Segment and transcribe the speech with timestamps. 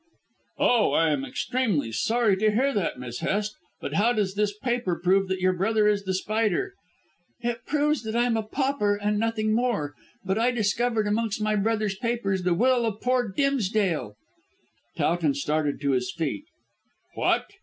[0.57, 3.55] "Oh, I am extremely sorry to hear that, Miss Hest.
[3.79, 6.73] But how does this paper prove that your brother is The Spider?"
[7.41, 9.93] "It proves that I am a pauper and nothing more.
[10.25, 13.35] But I discovered amongst my brother's papers the will of poor Mr.
[13.35, 14.15] Dimsdale."
[14.97, 16.45] Towton started to his feet.
[17.13, 17.45] "What!